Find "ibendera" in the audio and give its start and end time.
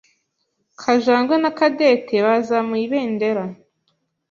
2.87-3.43